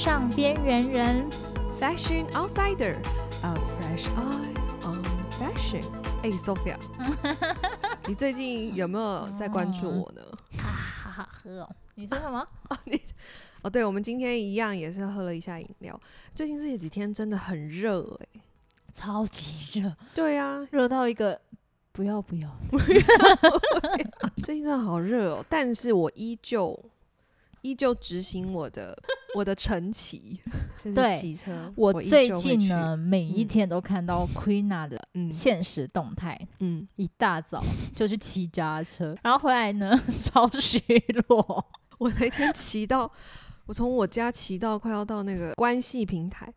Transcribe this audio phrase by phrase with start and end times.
[0.00, 1.30] 收听《时尚边缘人》
[1.78, 4.48] ，Fashion Outsider，A fresh eye
[4.82, 5.84] on fashion。
[6.22, 6.78] 哎，Sophia，
[8.08, 10.22] 你最近有没有在关注我呢？
[10.58, 10.64] 啊，
[11.04, 11.68] 好好喝哦！
[11.96, 12.40] 你说什么？
[12.70, 12.98] 哦，你
[13.60, 16.00] 哦，对，我们今天一样也是喝了一下饮料。
[16.34, 18.40] 最近这几天真的很热哎，
[18.94, 19.94] 超级热。
[20.14, 21.38] 对啊，热到一个
[21.92, 22.50] 不要不要。
[24.42, 26.82] 最近真的好热哦，但是我依旧。
[27.62, 28.96] 依旧执行我的
[29.36, 30.40] 我的晨骑，
[30.82, 31.72] 就是骑车。
[31.76, 37.62] 我最近呢，每一天都看到 Queena 的现实动态，嗯，一大早
[37.94, 40.82] 就去骑家车，然后回来呢，超虚
[41.28, 41.64] 弱。
[41.98, 43.10] 我那天骑到，
[43.66, 46.52] 我从我家骑到快要到那个关系平台，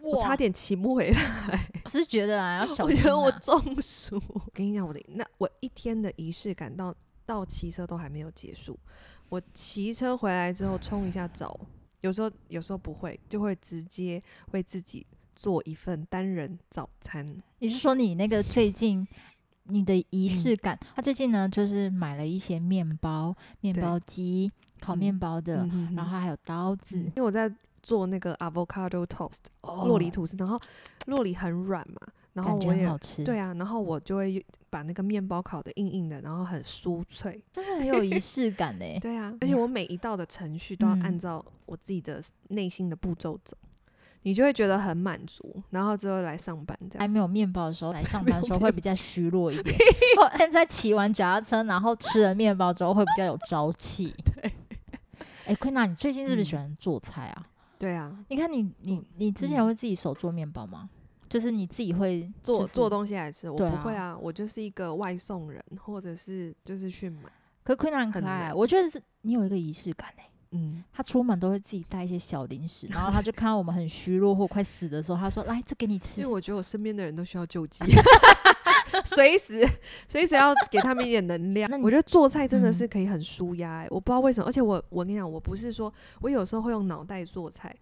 [0.00, 1.70] 我差点骑不回来。
[1.84, 2.86] 我是觉得啊，要小心啊。
[2.86, 4.20] 我觉得我中暑。
[4.28, 6.94] 我跟你讲，我的那我一天的仪式感到
[7.26, 8.78] 到骑车都还没有结束。
[9.28, 11.58] 我骑车回来之后冲一下澡，
[12.00, 14.20] 有时候有时候不会，就会直接
[14.52, 17.42] 为自己做一份单人早餐。
[17.58, 19.06] 你是说你那个最近
[19.64, 20.78] 你的仪式感？
[20.94, 26.96] 他、嗯、最近呢，就是买了一些面包、面包机、烤面包的，然后还有刀子。
[26.98, 30.58] 因为我在做那个 avocado toast，酪梨吐司，然后
[31.06, 32.00] 洛梨很软嘛。
[32.34, 38.84] 然后我也好吃，对啊，然后我就会把那个面包烤得硬硬的，然后很酥脆，真的很有仪式感呢。
[39.00, 43.90] 对啊，而且我每一道的程序都要按照我自己的内心的步骤走，嗯、
[44.22, 45.62] 你就会觉得很满足。
[45.70, 49.76] 然后之后来上班，这样还没有面包的时候来上班的时候 会比较虚弱一点。
[50.38, 54.14] 现在骑完脚踏车，然后吃了面包之后会比较有朝气。
[54.34, 54.52] 对，
[55.46, 57.42] 哎，Queena，你最近是不是喜欢做菜啊？
[57.46, 60.90] 嗯、对啊，你看你你你之前会自己手做面包吗？
[61.28, 67.22] 就是你自己会做、就是、做东西来吃，我不会啊，啊我就是一个外送人，或者是就是去买。
[67.62, 70.30] 可 Queena 很可爱，很我觉得是你有一个仪式感哎、欸。
[70.52, 77.84] 嗯，他出门都会自己带一些小零食，然后他就看到我们很虚弱或快死的时候，他说：“来，这给你吃。”因为我觉得我身边的人都需要救济，
[79.04, 79.68] 随时
[80.08, 81.70] 随时要给他们一点能量。
[81.84, 87.76] 我觉得做菜真的是可以很舒压哎，我不知道为什么，而且我我跟你讲，我不是说我有时候会用脑袋做菜，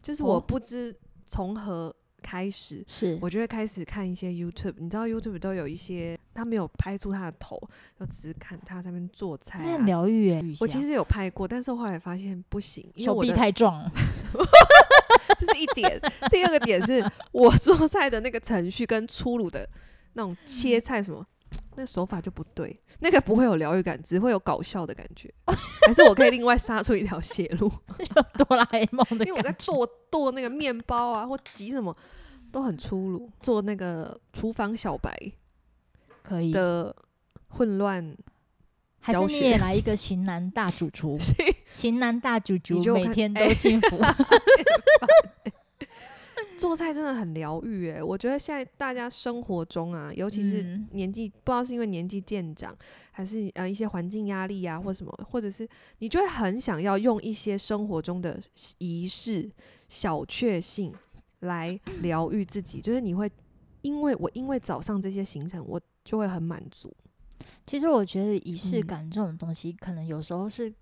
[0.00, 0.96] 就是我不知
[1.26, 1.92] 从何。
[2.22, 7.60] 开始是，我就会开始看一些 YouTube，你知道 YouTube 都有一些，他没有拍出他的头，
[7.98, 10.42] 就只是看他在那边做菜，啊，很疗愈哎。
[10.60, 13.92] 我其实有拍过，但是我后来发现不行，因为手臂太壮了。
[15.38, 16.00] 这是一点，
[16.30, 19.68] 第二个点是我做菜的那个程序跟粗鲁的
[20.12, 21.26] 那种切菜什么，
[21.74, 25.32] 那手法就不对，那个不会有疗愈感，只会有搞笑的感觉。
[25.86, 31.94] 还是我可以另外杀出一条血路， 就哆啦 A 梦的，因为我在剁剁那个面包啊，或挤什么。
[32.50, 35.10] 都很粗鲁，做那个厨房小白
[36.22, 36.94] 可以的
[37.48, 38.14] 混乱，
[39.00, 41.18] 还是你也 来一个型男大主厨？
[41.64, 43.98] 型男大主厨每天都幸福。
[46.62, 50.62] 欸、做菜真的很疗愈诶，我觉得现在大家生活中啊，尤其是
[50.92, 52.76] 年纪、嗯、不知道是因为年纪渐长，
[53.10, 55.68] 还是呃一些环境压力啊，或什么，或者是
[55.98, 58.40] 你就会很想要用一些生活中的
[58.78, 59.50] 仪式
[59.88, 60.92] 小确幸。
[61.40, 63.28] 来 疗愈自己，就是你会，
[63.80, 66.94] 因为我因为早上这些行程，我就会很满足。
[67.66, 70.72] 其实我觉得仪式感这种东西，可能有时候是，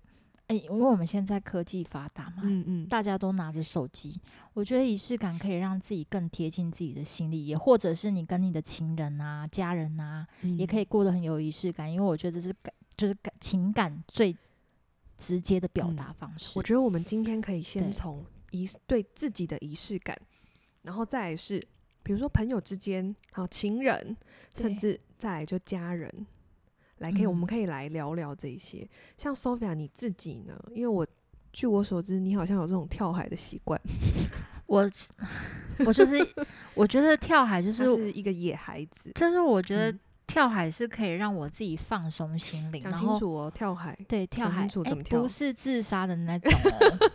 [0.51, 4.19] 哎、嗯欸，因为我们现在科技发达嘛，嗯嗯，大家都拿着手机，
[4.53, 14.35] 我觉得仪式感可以让自己更贴近自己的心里，也或者是你跟你的情人啊、家人啊，嗯、也可以过得很有仪式感，因为我觉得这是感，就是感情感最
[15.17, 16.57] 直接的表达方式、嗯。
[16.59, 20.17] 我觉得我们今天可以先从仪对自己的仪式感。
[20.81, 21.65] 然后再来是，
[22.01, 24.17] 比如说朋友之间，好情人，
[24.55, 26.25] 甚至再来就家人，
[27.01, 28.87] 来可以，我们可以来聊聊这些。
[29.17, 30.53] 像 Sophia 你自己呢？
[30.73, 31.05] 因为我
[31.51, 33.79] 据我所知，你好像有这种跳海的习惯。
[34.67, 34.89] 我
[35.85, 36.25] 我就是
[36.73, 39.93] 我觉得跳海就是，是一个野孩子，就是我觉得
[40.25, 42.81] 跳海是可以让我自己放松心灵。
[42.81, 45.21] 讲清楚哦，跳海对跳海怎么跳？
[45.21, 47.09] 不是自杀的那 种哦。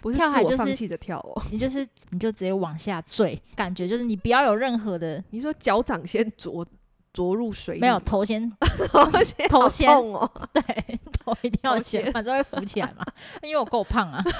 [0.00, 5.22] 不是跳海就是跳哦，你就是你就直接往下坠，感觉就是你不要有任何的。
[5.30, 6.66] 你说脚掌先着
[7.12, 8.50] 着入水，没有 头先
[8.88, 10.62] 头先头先哦， 对，
[11.12, 13.04] 头一定要先，反正会浮起来嘛。
[13.42, 14.22] 因为我够胖啊。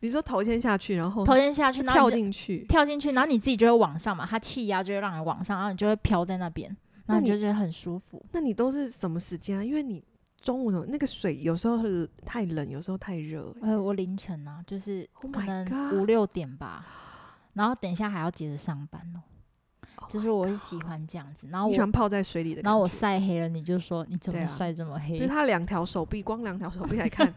[0.00, 6.74] 你说头先下去，然后头先下去，然后跳进去，跳进去，然后你自己就会往上嘛，它气压就会让你往上，然后你就会飘在那边，
[7.06, 8.24] 然后你就觉得很舒服。
[8.32, 9.64] 那你都是什么时间啊？
[9.64, 10.04] 因为你。
[10.40, 13.52] 中午的那个水有时候是太冷，有时候太热。
[13.60, 16.86] 呃，我凌晨啊，就是可能五六点吧，
[17.54, 19.20] 然后等一下还要接着上班哦。
[20.08, 21.46] 就是我是喜欢这样子。
[21.50, 25.14] 然后我喜欢泡在水里的，然后我晒黑了，你就说你怎么晒这么黑？
[25.14, 27.32] 因为他两条手臂，光两条手臂来 看，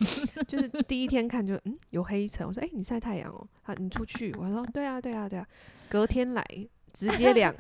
[0.48, 2.48] 就是第一天看就嗯有黑层。
[2.48, 4.34] 我说哎、欸，你晒太阳哦，他，你出去。
[4.38, 5.46] 我说对啊对啊对啊，
[5.90, 6.46] 隔天来
[6.92, 7.54] 直接两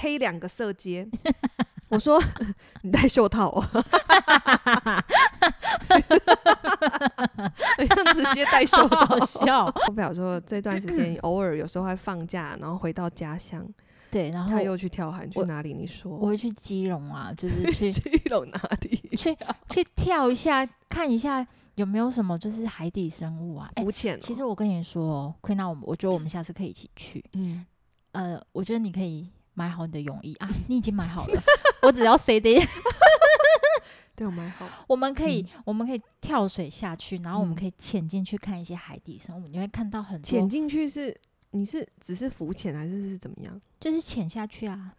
[0.00, 1.08] 黑两个色阶。
[1.90, 2.20] 我说
[2.82, 3.84] 你戴袖套哦，
[8.14, 9.66] 直接戴袖套笑。
[9.88, 13.64] 我表说这段时间偶尔有时候会放假，然后回到家乡。
[14.14, 15.74] 对，然后他又去跳海，去哪里？
[15.74, 18.96] 你说我会去基隆啊，就是 去基隆哪里？
[19.16, 19.36] 去
[19.68, 21.44] 去跳一下，看一下
[21.74, 23.68] 有没有什么就是海底生物啊？
[23.74, 24.18] 浮潜、哦。
[24.22, 27.24] 其实我跟你说，Queena，我我觉得我们下次可以一起去。
[27.32, 27.66] 嗯，
[28.12, 31.42] 呃，我觉得你可以买好你的泳衣啊，你已经买好了。
[31.82, 32.60] 我只要 CD，
[34.14, 34.64] 对，我买好。
[34.86, 39.48] 我们可以，嗯、我们可以跳水下去，然后我们可以潜进去看一些海底生物。
[39.48, 40.24] 嗯、你会看到很多。
[40.24, 41.20] 潜进去是
[41.54, 43.60] 你是只是浮潜还是是怎么样？
[43.78, 44.92] 就是潜下去啊，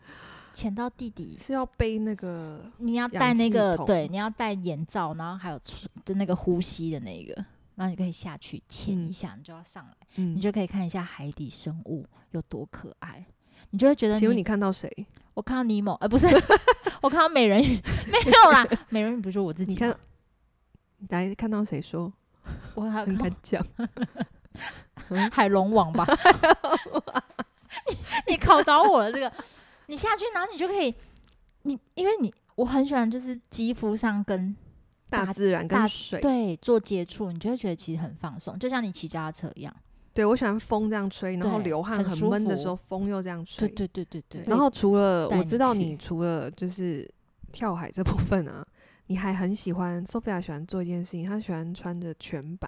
[0.54, 5.60] 潜到地底是要背那个，你要戴那个对，你要戴眼罩，然后还有
[6.06, 7.34] 就那个呼吸的那个，
[7.75, 13.25] 然后你可以下去潜一下，嗯、你就要上来，嗯、你就可以看一下海底生物有多可爱。
[13.72, 14.90] 你就会觉得，请问你看到谁？
[15.34, 16.25] 我看到尼莫，呃，不是，
[17.01, 17.78] 我看到美人鱼，
[18.08, 19.74] 没有啦，美人鱼不是我自己。
[19.74, 19.94] 你看，
[21.10, 22.13] 来看到谁说？
[22.75, 23.62] 我还敢讲，
[25.31, 26.06] 海龙王吧？
[27.88, 27.98] 你
[28.34, 29.31] 你考倒我了，这个
[29.88, 30.94] 你下去，然后你就可以，
[31.63, 34.56] 你因为你我很喜欢，就是肌肤上跟
[35.10, 39.75] 大自然跟水对做接触，你就会觉得其实很放松，就像你骑脚踏车一样。
[40.13, 43.68] 对，我喜欢风这样吹，然后流汗很闷的时候，风又这样吹。
[43.68, 44.44] 对对对对对。
[44.48, 47.08] 然后除了我知道你除了就是
[47.51, 48.66] 跳海这部分啊，
[49.08, 52.68] 你还很喜欢 Sophia 喜欢做一件事情，她喜欢穿着全白，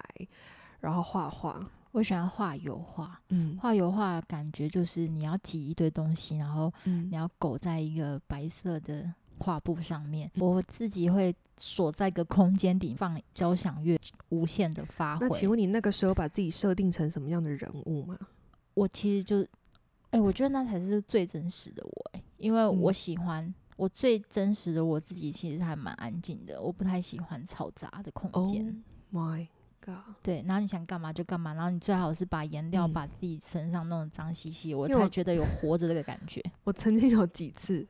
[0.80, 1.66] 然后画画。
[1.98, 9.12] 我喜欢画油画，嗯，画油画感觉就是你要挤一堆东西，然后你要勾在一个白色的。
[9.40, 13.96] 画布上面，我自己会锁在一个空间里放交响乐，
[14.30, 15.28] 无限的发挥。
[15.28, 18.18] 那请问你那个时候把自己设定成什么样的人物吗？
[18.74, 19.40] 我其实就，
[20.10, 28.82] 哎、欸，我觉得那才是最真实的我、欸，因为我喜欢、嗯、我最真实的我自己，其实还蛮安静的，我不太喜欢嘈杂的空间。
[29.12, 29.46] Oh my
[30.22, 36.42] 对，然后你想干嘛就干嘛，然后你最好是把颜料把自己身上弄得脏兮兮，我才觉得有活着这个感觉。
[36.64, 37.86] 我，曾经有几次。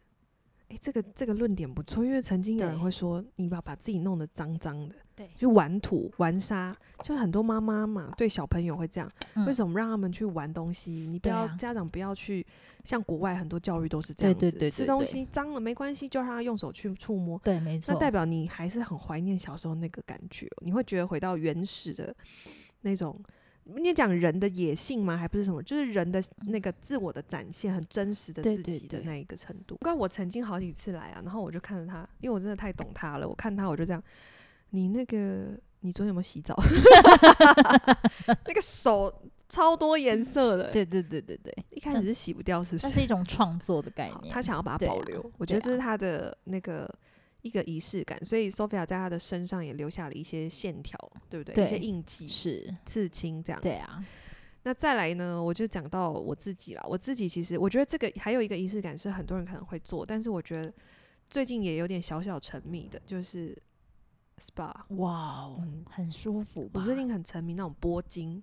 [0.68, 10.92] 哎、欸，这个这个论点不错，因为曾经有人会说，你把把自己弄得脏脏的，对，就玩土玩沙，就很多妈妈嘛，对小朋友会这样，嗯、为什么让他们去玩东西？
[11.10, 12.46] 你不要、啊、家长不要去，
[12.84, 22.14] 像国外很多教育都是这样子，对对对对对，吃东西脏了没关系，就让他用手去触摸，对，没错，那代表你还是很怀念小时候那个感觉，你会觉得回到原始的
[22.82, 23.20] 那种。
[23.76, 25.14] 你讲人的野性吗？
[25.14, 29.76] 还不是什么，就是人的那个自我的展现，很真实的自己的那一个程度。
[29.76, 33.28] 不过我曾经好几次来啊，然后我就看着他，因为我真的太懂他了。
[33.28, 34.02] 我看他，我就这样，
[34.70, 36.54] 你那个，你昨天有没有洗澡？
[38.46, 40.70] 那个手超多颜色的。
[40.70, 42.86] 对对对对对，一开始是洗不掉，是不是？
[42.86, 45.20] 那是一种创作的概念，他想要把它保留。
[45.20, 46.92] 啊、我觉得这是他的那个。
[47.42, 50.98] 一个仪式感，所以 Sophia 在他的身上也留下了一些线条，
[51.30, 51.54] 对不对？
[51.54, 53.62] 对一些印记是刺青这样。
[53.62, 54.04] 对啊。
[54.64, 55.40] 那再来呢？
[55.40, 56.84] 我就讲到我自己啦。
[56.88, 60.70] 我自己其实我觉得这个还有一个仪式感是很多人可能会做，但是我觉得
[61.30, 63.56] 最近也有点小小沉迷的，就是
[64.38, 64.72] SPA。
[64.96, 66.70] 哇哦，嗯、很舒服。
[66.72, 68.42] 我最近很沉迷那种拨筋。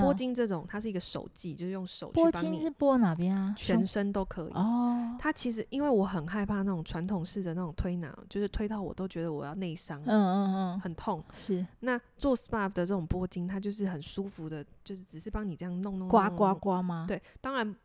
[0.00, 2.32] 拨筋这种，它是一个手技，就是用手去帮你。
[2.32, 3.54] 拨筋是拨哪边啊？
[3.54, 4.52] 全身都可以。
[4.54, 5.14] 哦。
[5.18, 10.00] 它其实，因为我很害怕那种传统式的那种推拿，就是推到我都觉得我要内伤。
[10.06, 10.80] 嗯嗯嗯。
[10.80, 11.22] 很痛。
[11.34, 11.66] 是。
[11.80, 16.08] 那做 SPA 的这种拨筋，它就是很舒服的，就是只是帮你这样弄弄。
[16.08, 17.04] 刮刮刮吗？
[17.06, 17.76] 对，当然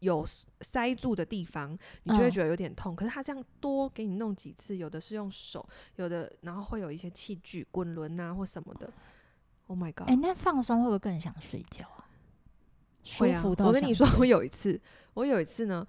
[0.00, 0.24] 有
[0.60, 2.94] 塞住的地方，你就会觉得有点痛。
[2.94, 8.92] 嗯、可是他这样多给你弄几次，有的是用手，有的然后会有一些器具，滚轮啊或什么的。
[9.68, 10.08] Oh my god！
[10.08, 12.06] 哎、欸，那放松会不会更想睡觉啊？
[13.18, 13.42] 会啊！
[13.44, 14.80] 我跟你说，我有一次，
[15.14, 15.86] 我有一次呢，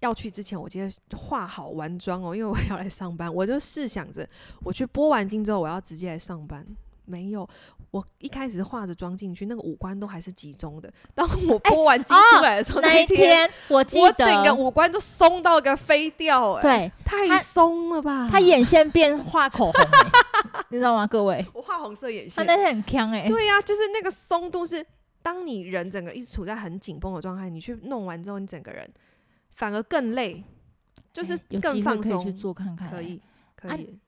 [0.00, 4.28] 要去之前，我今天化好完妆哦，因为我要来上班，我就试想着，
[4.62, 6.66] 我去拨完筋之后，我要直接来上班。
[7.04, 7.48] 没有，
[7.90, 10.92] 我一开始化着妆进去，那个五官都还是集中的。
[11.14, 18.28] 当 我拨完筋出来的时候，欸哦、那一天我记得我整个五官都松到一个飞掉、欸，哎，对，太松了吧？
[18.30, 20.08] 他眼线变画口红、欸，
[20.68, 21.06] 你知道吗？
[21.06, 23.28] 各位，我画红色眼线，他那天很强哎、欸。
[23.28, 24.84] 对呀、啊，就是那个松度是，
[25.22, 28.86] 当你人整个一直处在很紧绷的状态，你去弄完之后，你整个人
[29.54, 30.44] 反而更累，
[31.10, 32.22] 就是更放松。
[32.22, 33.20] 可以去做看看、欸，可以，
[33.56, 33.98] 可以。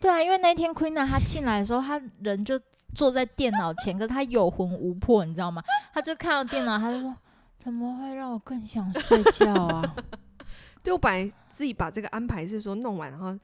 [0.00, 2.60] 对啊，因为那天 Queena 她进来的时候，她人就
[2.94, 5.62] 坐在电脑前，可是她有魂无魄，你知道吗？
[5.92, 7.14] 她就看到电脑，她就说
[7.58, 9.96] ：“怎么会让我更想睡觉啊？
[10.82, 13.38] 对，我本来自己把这个安排是说弄完，然后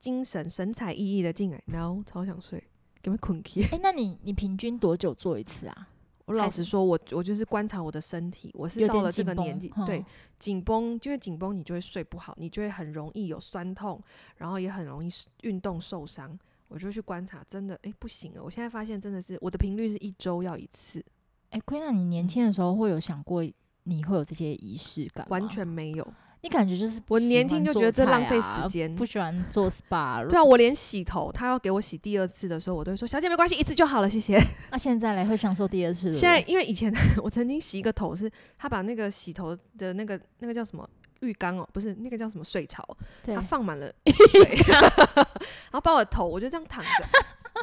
[0.00, 2.62] 精神神采奕奕的进来，然后超想睡，
[3.02, 3.62] 给我困起。
[3.70, 5.88] 哎，那你你平均多久做一次啊？
[6.30, 10.04] 我老实说，我我就是观察我的身体，我是到了这个年纪，对，
[10.38, 14.00] 紧绷，因为紧绷你就会睡不好，你就会很容易有酸痛，
[14.36, 15.10] 然后也很容易
[15.42, 16.38] 运动受伤。
[16.68, 18.44] 我就去观察，真的，哎，不行了。
[18.44, 21.04] 我现在发现真的是我的频率是一周要一次。
[21.48, 23.44] 哎，Queena，你年轻的时候会有想过
[23.82, 25.30] 你会有这些仪式感吗？
[25.30, 26.14] 完全没有。
[26.42, 30.26] 你感觉就是我年轻就觉得这浪费时间，不喜欢做 SPA。
[30.26, 34.42] 对啊，我连洗头，他要给我洗第二次的时候，我都会说小姐没关系，一次就好了，谢谢。
[34.72, 36.12] 那现在嘞，会享受第二次？
[36.12, 36.90] 现在因为以前
[37.22, 40.88] 我曾经洗一个头，是他把那个洗头的那个那个叫什么
[41.20, 42.82] 浴缸哦，不是那个叫什么水槽，
[43.24, 46.90] 他放满了 水，然后把我的头，我就这样躺着。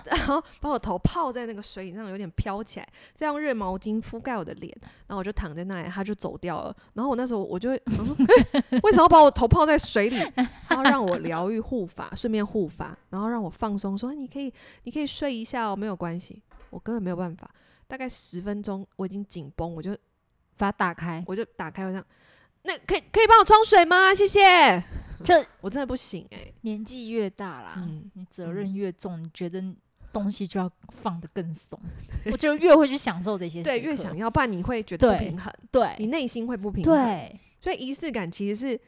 [0.10, 4.76] 然后把我头泡在那个水里，让有点飘起来，再用热毛巾覆盖我的脸，
[5.08, 6.76] 然后我就躺在那里，他就走掉了。
[6.94, 8.16] 然后我那时候我就会，我说
[8.72, 10.20] 欸、 为什么要把我头泡在水里？
[10.68, 16.42] 他要让我疗愈护法，顺便护法，然后让我放松，说你可以，你可以睡一下哦，没有关系。
[16.70, 17.50] 我根本没有办法，
[17.88, 19.92] 大概十分钟我已经紧绷，我就
[20.58, 22.06] 把它打开，我就打开，我这样，
[22.64, 24.14] 那可以可以帮我冲水吗？
[24.14, 24.84] 谢谢。
[25.24, 29.60] 这我真的不行哎、欸，年纪越大啦，嗯、你责任越重，你觉得
[30.18, 31.80] 东西就要放得更松，
[32.32, 35.96] 我就越会去享受这些，对，越想要，不然你会觉得不平衡，对，对。
[36.00, 38.80] 你内心会不平衡，对，所以仪式感其实是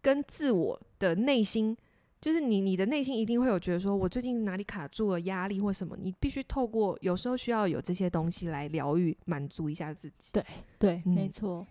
[0.00, 1.76] 跟自我的内心，
[2.20, 10.44] 就是你你的内心一定会有觉得说，我最近哪里卡住了压力或什么，你必须透过有时候需要有这些东西来疗愈，满足一下自己，对
[10.78, 11.66] 对，嗯、没错。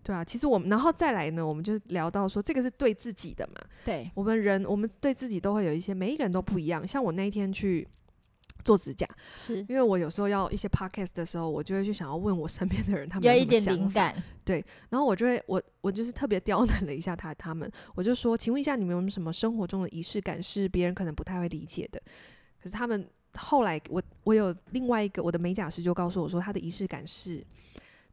[0.00, 3.60] 对啊，其实我们然后再来呢，我们就聊到说，这个是对自己的嘛。
[3.84, 6.86] 对，我们人，我们对自己都会有一些，每一个人都不一样。
[6.86, 7.86] 像我那一天去
[8.64, 14.22] 做指甲，是因为我有时候要一些 podcast 的时候，我就会去想要问我身边的人，他们有，有一点灵感。
[14.44, 22.00] 对，然后我就会，我我就是特别刁难了一下他，他们，我就说，请问一下，你们有没有什么生活中的仪式感是别人可能不太会理解的？
[22.62, 27.44] 可是他们后来，我我有另外一个我的美甲师就告诉我说，他的仪式感是。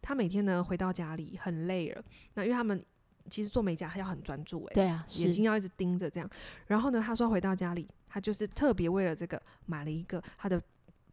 [0.08, 2.04] 他每天呢回到家里很累了，
[2.36, 2.86] 那因为他们
[3.28, 6.30] 其实做美甲还要很专注诶、欸，对啊，眼睛要一直盯着这样。
[6.68, 10.62] 然后呢，他说回到家里，他就是特别为了这个买了一个他的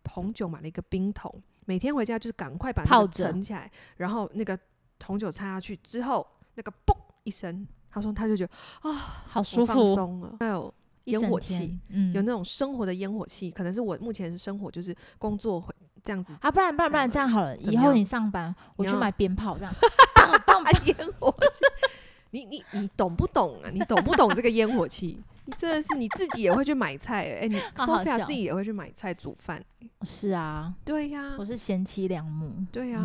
[0.08, 4.56] 红酒，买了一个冰桶，每天回家就是赶快把它盛起来，然后那个
[5.04, 8.94] 红酒插下去之后，那个嘣一声，他说他就觉得啊，
[9.26, 10.36] 好舒服，放松了。
[10.38, 10.72] 还有
[11.06, 15.74] 烟火气，嗯，有那种生活的烟火气，可能是我目前生活就是工作会。
[16.04, 19.72] 这样子啊，不然不然不然这样好了，以后你上班，我去买鞭炮，这样，
[20.46, 21.64] 放 烟火气。
[22.30, 23.70] 你你你懂不懂啊？
[23.70, 25.20] 你懂不懂这个烟火气？
[25.44, 29.62] 你真的是你自己也会去买菜哎、欸，你 Sophia 自己也会去买菜煮饭。
[30.02, 32.52] 是啊，对呀，我是贤妻良母。
[32.70, 33.00] 对呀，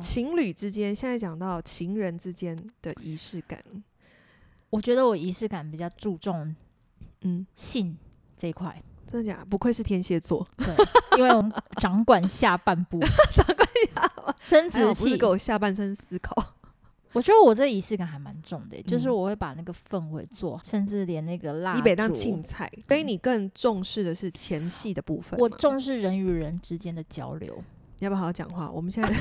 [0.00, 3.62] 情侣之间，现在讲到情人之间的仪式感，
[4.70, 6.54] 我觉得我仪式感比较注重，
[7.22, 7.96] 嗯，性
[8.36, 8.82] 这一块。
[9.10, 9.44] 真的假的？
[9.44, 10.74] 不愧是天蝎座， 对，
[11.18, 12.98] 因为我们掌管下半部，
[13.34, 16.51] 掌管下生殖器，给我下半身思考。
[17.12, 21.78] 我觉得我这仪式感还蛮重的，就是我会把那个氛围做，甚至连那个蜡烛。
[21.78, 25.38] 你北当青菜，所以你更重视的是前戏的部分。
[25.38, 27.62] 我重视人与人之间的交流。
[27.98, 28.70] 你要不要好好讲话？
[28.70, 29.12] 我们现在，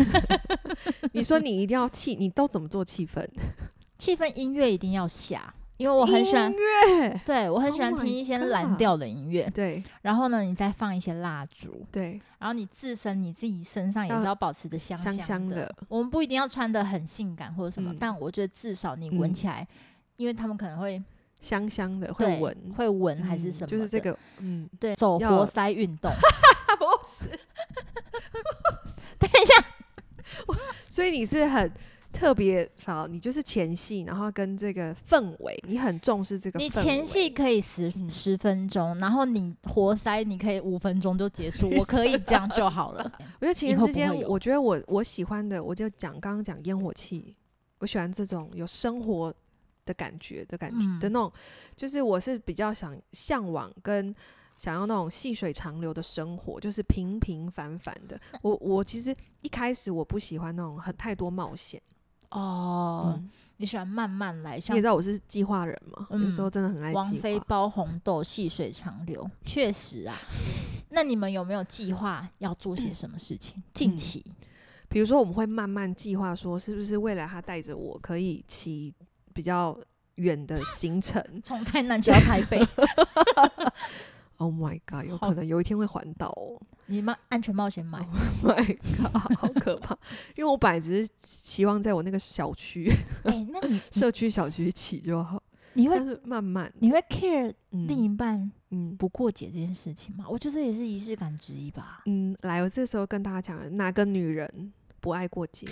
[1.14, 3.28] 你说你一定要气，你都怎么做气氛？
[4.00, 5.54] 气氛音乐一定要下。
[5.82, 9.84] 因为我很喜欢音乐，对我很喜欢听一些蓝调的音乐，对。
[10.04, 12.22] 然后呢，你再放一些蜡烛，对。
[12.38, 15.74] 然后你自身你自己身上也是要保持着香香的。
[15.88, 19.68] 我们不一定要穿的很性感或者什么，但我觉得至少你闻起来，
[20.18, 21.02] 因为他们可能会
[21.40, 23.68] 香香的，会闻，会闻还是什么？
[23.68, 26.12] 就是这个，嗯，对，走活塞运动。
[26.80, 27.26] 不是，
[29.20, 29.66] 等一下，
[30.90, 31.72] 所以你是很。
[32.22, 36.60] 特别好，你就是前戏，然后跟这个氛围，你很重视这个。
[36.60, 43.12] 你前戏可以十、嗯、十分钟，然后你活塞你可以五分钟就结束，我可以这样就好了。
[43.42, 47.36] 我觉得情人之间，我觉得我我喜欢的，我就讲刚刚讲烟火气，
[47.80, 49.34] 我喜欢这种有生活
[49.84, 51.34] 的感觉的感觉、嗯、的那种，
[51.76, 54.14] 就是我是比较想向往跟
[54.58, 58.22] 想要那种细水长流的生活，就是平平凡凡的。
[58.44, 61.82] 我我其实一开始我不喜欢那种很太多冒险。
[62.32, 66.08] 哦，嗯、你喜欢慢慢来，像你知道我是计划人嘛？
[66.10, 66.92] 嗯、有时候真的很爱。
[66.94, 70.16] 王菲包红豆，细水长流， 确实啊。
[70.90, 73.58] 那你们有没有计划要做些什么事情？
[73.58, 74.26] 嗯、近期，
[74.90, 78.94] 比如说我们会慢慢计划，说是不是未来他带着我可以骑
[79.34, 79.78] 比较
[80.16, 82.60] 远的行程， 从台南骑到台北。
[84.42, 86.60] ，Oh my god，有可能有一天会环岛哦。
[86.88, 88.08] 你买安全冒险买，Oh
[88.44, 89.98] my god，好可怕！
[90.36, 92.92] 因为我本来只是希望在我那个小区，
[93.24, 95.42] 哎，那你社区小区起就好。
[95.74, 100.26] 你会慢慢，你会 care 另一半嗯不过节这件事情吗？
[100.28, 102.02] 嗯、我觉得这也是仪式感之一吧。
[102.08, 105.66] 嗯，来，我这时候跟大家讲，哪个女人不爱过节？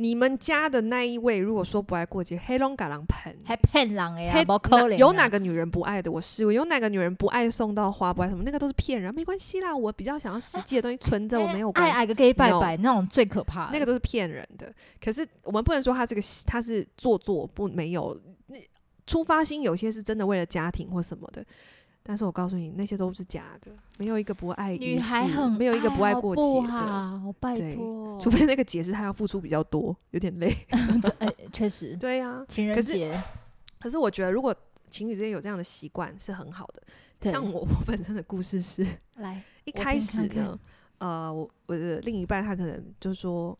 [0.00, 4.44] 你们家的那一位，如果说不爱过节，黑龙嘎狼盆，还骗人哎呀，
[4.96, 6.10] 有哪个女人不爱的？
[6.10, 8.44] 我试问，有哪个女人不爱送到花，不爱什么？
[8.44, 9.76] 那个都是骗人，没关系啦。
[9.76, 11.92] 我比较想要实际的东西存着，我没有关系。
[11.92, 14.72] 爱爱个 gay 拜拜那种最可怕，那个都是骗人的。
[15.04, 18.56] 可是我们不能说他这个他是做作，不没有那
[19.04, 21.44] 出发心有些是真的为了家庭或什么的，
[22.08, 30.50] 但是我告诉你，那些都是假的，没有一个不爱女孩很没有一个不爱过节的，好拜托，除非那个节是他要付出比较多，有点累。
[31.20, 33.22] 哎， 确实，对呀、啊，情人节。
[33.78, 34.56] 可是我觉得，如果
[34.88, 36.82] 情侣之间有这样的习惯是很好的。
[37.30, 38.86] 像我，我本身的故事是，
[39.16, 40.58] 来 一开始呢，看看
[41.00, 43.54] 呃，我我的另一半他可能就是说，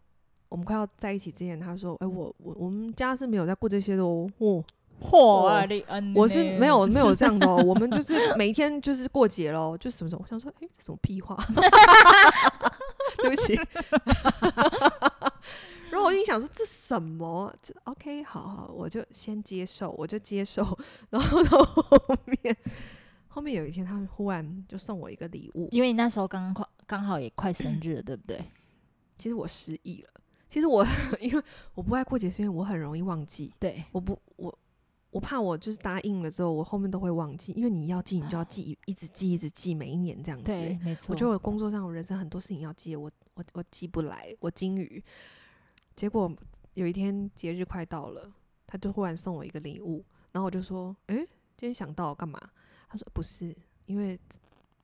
[0.49, 4.27] 我们快要在一起之前，他说，哎，我我我们家是没有在过这些的哦。
[4.39, 4.65] 哦
[5.01, 5.65] 嚯、啊！
[6.15, 10.23] 我是没有没有这样的、喔，我们就 是每一天就是过节喽，就什么时候？
[10.23, 11.37] 我想说，哎、欸，这什么屁话？
[13.23, 13.55] 对不起。
[15.91, 17.53] 然后我就想说，这什么？
[17.63, 20.79] 这 OK，好好，我就先接受，我就接受。
[21.11, 22.57] 然后到后面，
[23.29, 28.45] 后面有一天，他们忽然就送我一个礼物，因为你那时候刚刚刚好也快生日了，对不对？
[29.17, 30.11] 其实我失忆了。
[30.49, 30.87] 其实我
[31.21, 31.43] 因为
[31.75, 33.53] 我不爱过节，是因为我很容易忘记。
[33.59, 34.57] 对，我不我。
[35.11, 40.45] 我怕我就是答应了之后，我后面都会忘记，因为你要记，你就要记，一直记，一直记，每一年这样子。
[40.45, 41.07] 对，没错。
[41.09, 45.03] 我觉得我工作上，我人生很多事情要记，我我我记不来，我金鱼。
[45.97, 46.31] 结果
[46.75, 48.31] 有一天节日快到了，
[48.67, 51.17] 他就忽然送我一个礼物，然后我就说：“诶，
[51.57, 52.39] 今天想到干嘛？”
[52.89, 54.19] 他说：“不是，因为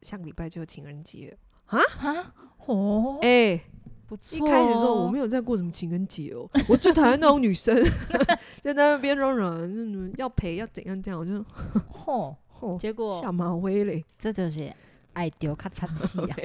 [0.02, 2.34] 下个礼拜就有情人节。”啊啊
[2.66, 3.60] 哦，诶。
[4.06, 7.74] 不错哦、一开始说我没有在过什么情人节哦，我最讨厌那种女生
[8.60, 11.44] 就在那边嚷嚷，要陪要怎样这样，我就
[11.90, 14.72] 吼吼， 结果下马威嘞，这就是
[15.14, 16.36] 爱丢卡惨气啊，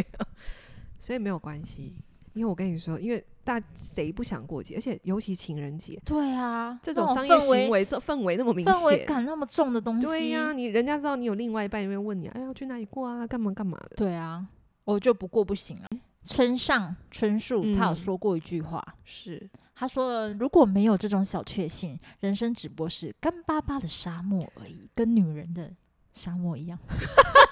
[0.97, 1.93] 所以没有关系，
[2.33, 14.47] 因为我跟你说，因为大谁不想过节，而且尤其情人节，对啊，这种商业行为这氛围那么明显，氛围感那么重的东西，对呀、啊，你人家知道你有另外一半，有没有问你，哎要去哪里过啊，干嘛干嘛的，对啊，
[14.85, 15.87] 我就不过不行了。
[16.29, 25.73] 村上春树他有说过一句话，嗯、是他说了，如果没有这种小确幸，人生只不过是干巴巴的沙漠而已，跟女人的
[26.13, 26.77] 沙漠一样。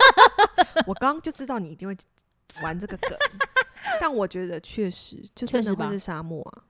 [0.85, 1.97] 我刚刚就知道你一定会
[2.61, 3.17] 玩这个梗，
[3.99, 6.63] 但我觉得确实就真的会是沙漠啊，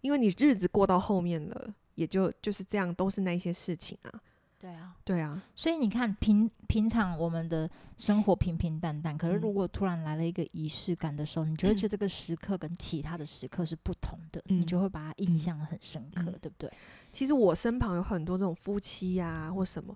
[0.00, 4.20] 因为你日子过到后面了，也就就是这样，都是那些事情啊。
[4.64, 16.72] 对啊，对啊，所以你看平平常我们的生活平平淡淡，可是如果突然来了一个仪式感的时候，嗯、你就会觉得 这个时刻跟其他的时刻是不同的，嗯、你就会把它印象很深刻，嗯、对不对？
[17.12, 19.94] 其实我身旁有很多这种夫妻呀、啊，或什么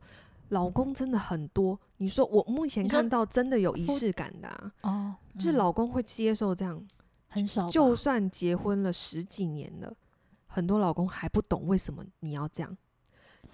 [0.50, 1.80] 老公真的很多。
[1.96, 6.86] 你说我目前看到真的有仪式感的、啊、哦，就是老公会接受这样，
[7.28, 7.70] 很少。
[7.70, 9.90] 就算结婚了十几年了，
[10.46, 12.76] 很多老公还不懂为什么你要这样。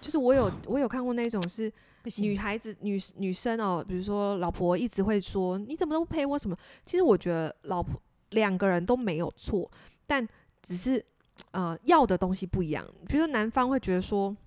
[0.05, 1.71] 就是我有我有看过那种是
[2.19, 6.55] 女孩子女女生哦，比如说老婆一直会说你怎么都不陪我什么？
[6.85, 9.67] 其实我觉得老婆两个人都没有错，
[10.05, 10.27] 但
[10.61, 11.03] 只是
[11.49, 12.87] 呃要的东西不一样。
[13.07, 14.37] 比如说男方会觉得说，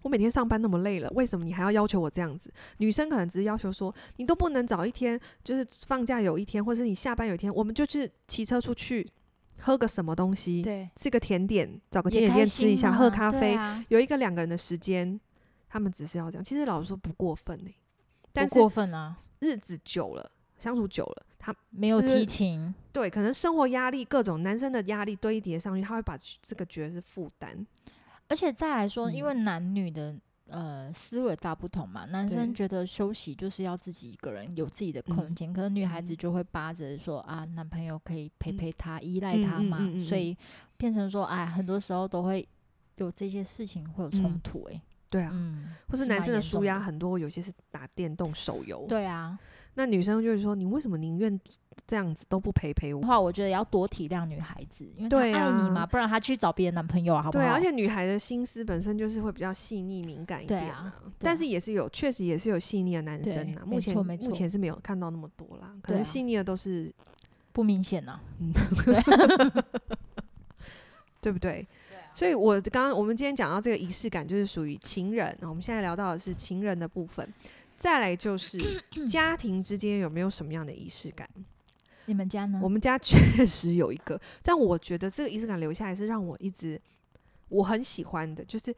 [0.00, 2.50] 我每天上班那么累了，为什么你还要要求我这样子？
[2.78, 9.06] 女生可能只是要求说，你都不能早一天，就是放假有一天，或者是你下班有一天，我们就去骑车出去。
[9.60, 10.62] 喝个什么东西？
[10.62, 15.18] 对，吃个甜点，找个甜点店吃一下，喝咖啡，啊、有一个两个人的时间，
[15.68, 16.44] 他们只是要这样。
[16.44, 17.76] 其实老实说不过分呢、欸，
[18.32, 19.16] 但是过分啊！
[19.40, 22.74] 日子久了，相处久了，他没有激情。
[22.92, 27.66] 对，可能生活压力，各种男生的压力堆叠上去，他会把这个觉得是负担。
[28.28, 30.16] 而且再来说，因为男女的。
[30.48, 32.04] 呃，思维大不同嘛。
[32.06, 40.36] 男生觉得休息就是要自己一个人有自己的空间，可是女孩子就会巴着说啊，男朋友可以陪陪她，依赖她嘛，所以
[40.76, 42.46] 变成说，哎，很多时候都会
[42.96, 44.64] 有这些事情会有冲突。
[44.72, 44.80] 哎，
[45.10, 45.32] 对啊，
[45.88, 48.86] 或是男生的舒压很多，有些是打电动、手游。
[48.88, 49.38] 对啊。
[49.78, 51.40] 那女生就会说：“你为什么宁愿
[51.86, 57.44] 这样子都不陪陪我？”话我觉得要多体谅女孩子，因为她爱你嘛，啊、不然她去找别的男朋友啊，好不好？
[57.44, 60.92] 对，而且女孩的心思本身就是会比较细腻敏感一点啊。
[60.92, 63.62] 啊但是也是有，确实也是有细腻的男生啊。
[63.64, 66.92] 目前目前是没有看到那么多啦，可能细腻的都是
[67.52, 68.18] 不明显呐。
[68.42, 68.52] 嗯，
[71.20, 71.64] 对 不对？
[72.14, 75.38] 所以我刚刚我们今天讲到这个仪式感，就是属于情人。
[75.42, 77.32] 我们现在聊到的是情人的部分。
[77.78, 78.58] 再来就 是
[79.08, 81.26] 家庭之间有没有什么样的仪式感？
[82.06, 82.58] 你们家呢？
[82.62, 86.80] 我们家确实有一个，但我觉得这个仪式感留下来是让我一直
[87.48, 88.74] 我很喜欢的，就是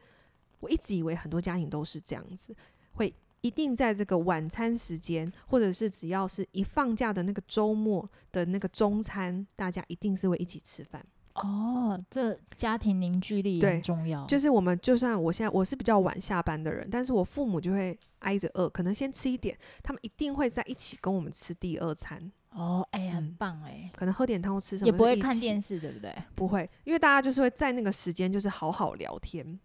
[0.59, 2.55] 我一直以为很多家庭都是这样子，
[2.91, 11.03] 会一定在这个晚餐时间，或者是只要是一放假的那个周末的那个中餐，大家一定是会一起吃饭。
[11.35, 14.25] 哦，这家庭凝聚力很重要。
[14.25, 22.31] 就是我们就算我现在我是比较晚下班的人，但是我父母就会挨着饿，可能先吃一点，他们一定会在一起跟我们吃第二餐。
[22.51, 26.13] 哦，哎、欸，很棒哎、嗯，可能喝点汤吃什么，也不会看电视，对不对？
[26.35, 29.57] 不会，因为大家就是会在那个时间就是好好聊天，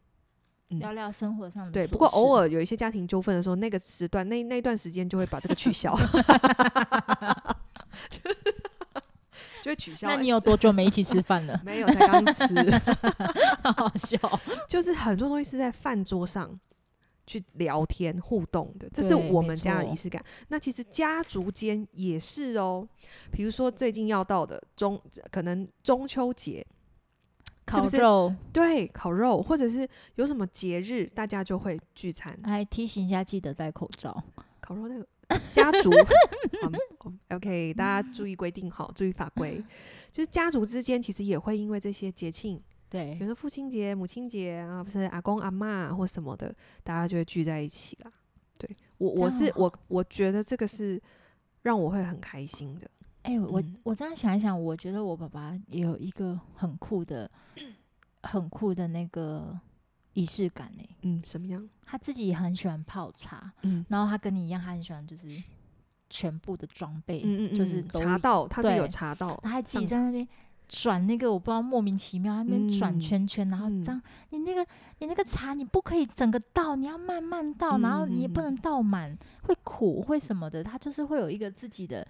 [0.70, 1.72] 嗯、聊聊生活上的。
[1.72, 5.98] 对，不过偶尔有一些家庭纠纷的时候，那个时段那那段时间就会把这个取消。
[9.66, 10.14] 就会取消、欸。
[10.14, 11.60] 那你有多久没一起吃饭了？
[11.66, 12.44] 没有，才刚吃。
[13.64, 14.16] 好好笑。
[14.68, 16.54] 就是很多东西是在饭桌上
[17.26, 20.24] 去聊天互动的，这是我们家的仪式感。
[20.46, 22.86] 那其实家族间也是哦。
[23.32, 25.02] 比如说最近要到的中，
[25.32, 26.64] 可能中秋节，
[27.64, 32.38] 烤肉，对，烤肉，或者是有什么节日，大家就会聚餐。
[32.44, 34.22] 还提醒一下，记得戴口罩。
[34.60, 35.04] 烤肉那个。
[35.50, 35.90] 家族
[37.30, 39.62] ，OK，大家注意规定好，注意法规。
[40.12, 48.12] 就是家族之间其实也会因为这些节庆， 对，比如说父亲节、母亲节啊，不是阿公阿嬷或什么的，大家就会聚在一起啦。
[48.58, 51.00] 对我，我是我，我觉得这个是
[51.62, 52.90] 让我会很开心的。
[53.22, 57.30] 哎、欸，我我这样想一想，我觉得我爸爸也有一个很酷的、
[58.22, 59.58] 很酷的那个。
[60.16, 60.82] 仪式感呢？
[61.02, 61.68] 嗯，什么样？
[61.84, 65.28] 他自己也很喜欢泡茶，嗯，然后他跟你一样，他很喜欢就是
[66.08, 70.26] 全部的装备，嗯，嗯，嗯就是茶道，他就有茶道，他还自己在那边
[70.68, 74.66] 转那个，我不知道莫名其妙，那边转圈圈，嗯、然后这样，你那个
[74.98, 82.06] 你那个茶你不可以整个倒，你要慢慢倒，然后你也不能倒满，会苦会什么的，他就是会有一个自己的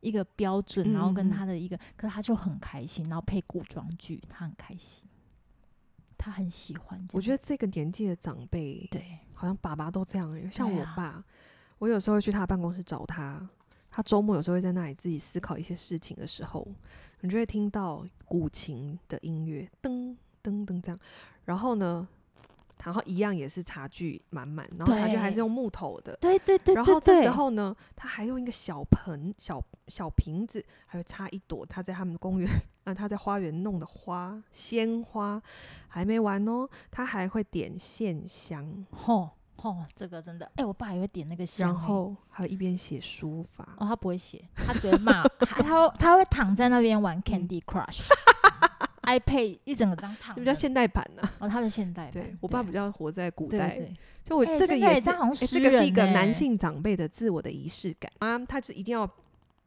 [0.00, 5.04] 一个标准，然后跟他的一个，可是他就很开心，然后配古装剧，他很开心。
[6.22, 10.50] 他很喜欢，我觉得这个年纪的长辈，对，好像爸爸都这样、欸。
[10.52, 11.24] 像我爸，啊、
[11.80, 13.48] 我有时候会去他办公室找他，
[13.90, 16.68] 他周末有时候会在那里自己思考一些事情的时候，
[17.22, 21.00] 你就会听到古琴的音乐，噔噔噔这样。
[21.46, 22.06] 然后呢，
[22.84, 26.74] 然后一样也是茶具满满，然后茶具还是用木头的，对对对。
[26.74, 32.48] 然后这时候呢，他还用一个小盆、小小瓶子，还会插一朵他在他们公园。
[32.84, 35.40] 呃他在花园弄的花，鲜花
[35.88, 38.84] 还没完哦，他还会点线香。
[38.90, 39.30] 吼
[39.60, 43.68] 吼，这个真的，哎、欸，我爸也会点那个香，然后还有一边写书法。
[43.76, 50.34] 哦，他不会写，他只会骂，他他会躺在那边玩 Candy Crush，iPad 一整个张躺。
[50.40, 51.32] 比较现代版呢、啊？
[51.40, 52.12] 哦，他是现代版。
[52.12, 53.76] 对，我爸比较活在古代。
[53.76, 53.94] 对
[54.24, 59.08] 就我这个也是，欸欸、这个是一个男性长辈的自我的仪式感啊，他是一定要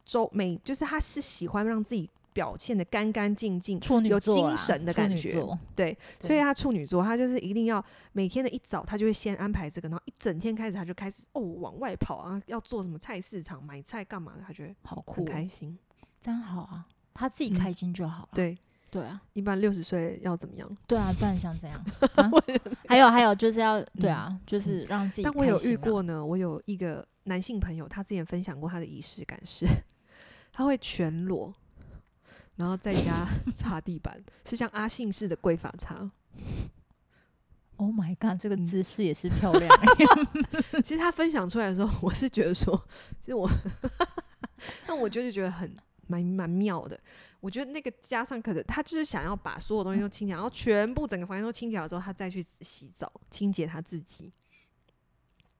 [0.04, 2.10] 周每，就是他是喜欢让自己。
[2.34, 5.34] 表现的干干净净，有精神的感觉，
[5.74, 15.78] 对，对，所以他处女座，他就是一定要每天的一早，他就会先安排这个，然后一整天开始，他就开始哦往外跑啊，要做什么菜市场买菜干嘛的，他觉得好酷，开心，
[16.20, 18.58] 真好啊，他自己开心就好了，嗯，对
[18.90, 20.76] 对啊，一般六十岁要怎么样？
[20.88, 21.84] 对啊，不然想怎样？
[22.16, 22.30] 啊、
[22.88, 25.30] 还有还有就是要对啊，嗯、就是让自己，啊。
[25.32, 29.66] 但我有遇过呢，我有一个男性朋友，他之前分享过他的仪式感是，
[30.52, 31.54] 他会全裸。
[32.56, 36.10] 然后在家 擦地板，是像阿信式的跪法擦。
[37.76, 39.68] Oh my god，这个姿势也是漂亮。
[40.84, 42.80] 其实他分享出来的时候，我是觉得说，
[43.20, 43.50] 其实我，
[44.86, 45.74] 那我就是觉得很
[46.06, 46.98] 蛮蛮妙的。
[47.40, 54.32] 我觉得那个加上可能他就是想要把所有东西都清洁，然后全部整个房间都清洁了之后，他再去洗澡清洁他自己。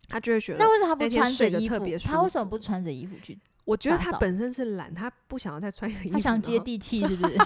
[0.07, 1.99] 他就会觉得，那为什么他不穿着衣服？
[2.05, 3.39] 他为什么不穿着衣服去？
[3.65, 6.13] 我觉得他本身是懒，他不想要再穿一个衣服。
[6.13, 7.37] 他想接地气，是不是？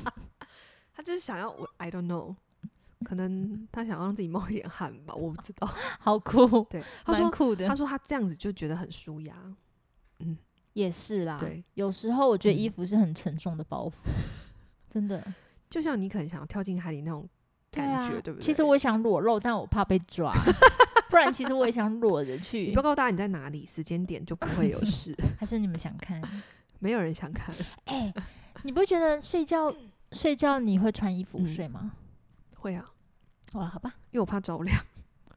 [0.94, 2.34] 他就是想要我，I don't know，
[3.04, 5.68] 可能他想让自己冒一点汗吧，我不知道。
[6.00, 7.66] 好酷，对，他说酷的。
[7.66, 9.34] 他说他这样子就觉得很舒压。
[10.20, 10.38] 嗯，
[10.72, 11.36] 也是啦。
[11.38, 13.92] 对，有时候我觉得衣服是很沉重的包袱，
[14.88, 15.22] 真的。
[15.68, 17.28] 就像你可能想要跳进海里那种
[17.72, 18.44] 感觉，对不对？
[18.44, 20.32] 其实我想裸露，但我怕被抓。
[21.10, 22.66] 不然，其实我也想裸着去。
[22.66, 25.14] 你不要告诉大家你在哪里，时间点就不会有 事。
[25.38, 26.20] 还是你们想看？
[26.80, 27.54] 没有人想看。
[27.84, 28.14] 哎、欸，
[28.62, 29.74] 你不会觉得睡觉
[30.12, 31.80] 睡觉你会穿衣服睡吗？
[31.82, 31.90] 嗯、
[32.58, 32.84] 会啊。
[33.52, 34.76] 哇，好吧，因为我怕着凉。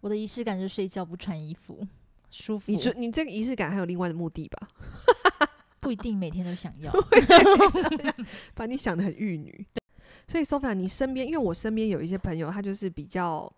[0.01, 1.85] 我的仪式感就是睡觉不穿衣服，
[2.29, 2.71] 舒服。
[2.71, 4.67] 你说你这个仪式感还有另外的目的吧？
[5.79, 6.91] 不一定每天都想要。
[8.53, 9.65] 把你想的很玉女。
[10.27, 13.51] 所以，Sophia，你身边，因为我身边有一些朋友，他就是比较。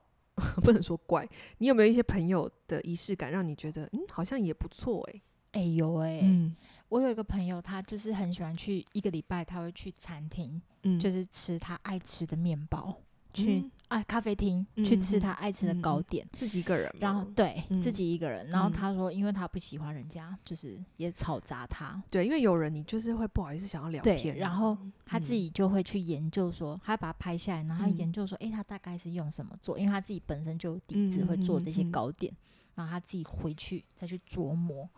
[0.61, 1.27] 不能说怪，
[1.59, 5.21] 你有没有一些朋友的仪式感，让你觉得嗯，好像也不错哎、欸？
[5.51, 6.55] 哎、欸、有哎、欸，嗯，
[6.89, 13.01] 我有一个朋友，他就是很喜欢去一个礼拜，他会去餐厅，嗯，就是吃他爱吃的面包。
[13.33, 32.33] 去、嗯、啊咖啡厅、嗯、去吃他爱吃的糕点，自己一个人，然后对、嗯、自己一个人，然后他说，因为他不喜欢人家就是也吵杂他，对，因为有人你就是会不好意思想要聊天，然后他自己就会去研究说，他把它拍下来，然后他研究说，哎、嗯欸，他大概是用什么做，因为他自己本身就有底子会做这些糕点，
[32.75, 34.89] 然后他自己回去再去琢磨，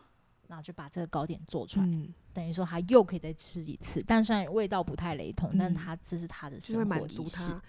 [0.48, 7.60] 然后就把这个糕点做出来，嗯、等于说他又可以再吃一次，但虽然味道不太雷同，嗯、但他这是他的生活仪式。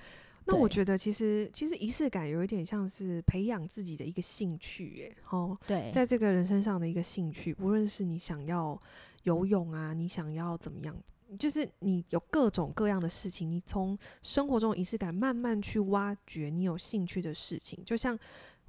[0.47, 8.79] 那我觉得其实其实仪式感有一点像是培养自己的一个兴趣耶，哦，对，在这个人身上的一个兴趣，无论是你想要
[9.23, 10.95] 游泳啊，你想要怎么样，
[11.39, 17.83] 就是你有各种各样的事情，你从生活中仪式感慢慢去挖掘你有兴趣的事情。
[17.85, 18.19] 就像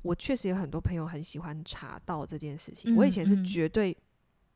[0.02, 3.96] 我确实有很多朋友很喜欢茶道这件事情，嗯、我以前是绝对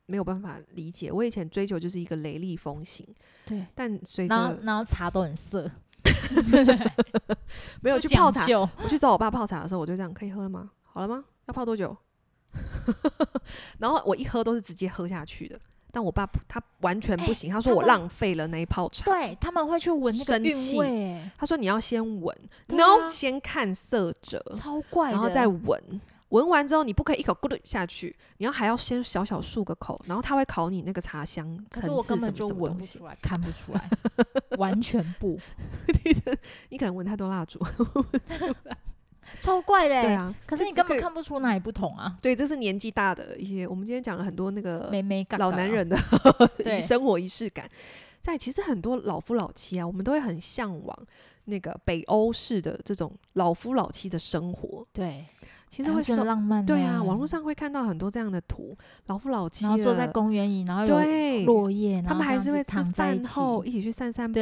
[0.05, 3.05] 没有办法理解，我以前追求就是一个雷厉风行，
[3.45, 5.69] 对，但随着然后茶都很涩。
[7.81, 8.45] 没有去泡茶，
[8.83, 10.69] 我去找我爸泡茶的时候，我就这样，可以喝了吗？
[10.83, 11.23] 好了吗？
[11.45, 11.95] 要泡多久？
[13.77, 15.59] 然后我一喝都是直接喝下去的，
[15.91, 19.05] 但我爸他完全不行，欸、他说我浪费了那一泡茶。
[19.05, 22.35] 对，他们会去闻那个韵味，他说你要先闻
[22.67, 26.01] ，no，、啊、先看色泽，超怪，然后再闻。
[26.29, 33.89] 闻完之后，你不可以一口咕噜下去，你要还要先小小漱个口，然后他会考你那个茶香层次什么什么东西，可是我根本就闻不出来，看不出来，
[34.57, 35.39] 完全不。
[36.69, 37.59] 你可能闻太多蜡烛，
[39.41, 40.01] 超怪的。
[40.03, 42.15] 对啊，可是你根本看不出哪里不同啊。
[42.21, 43.67] 对，这是年纪大的一些。
[43.67, 44.91] 我们今天讲了很多那个
[45.39, 45.97] 老男人的
[46.79, 47.67] 生活仪式感，
[48.21, 51.07] 在其实很多老夫老妻啊，我们都会很向往
[51.45, 54.85] 那个北欧式的这种老夫老妻的生活。
[54.93, 55.25] 对。
[55.69, 64.39] 其实会很浪漫，对啊，网络上会看到很多这样的图，老夫老妻，然后坐在公园里，然后有落叶，他们还是会吃饭后一起去散散步，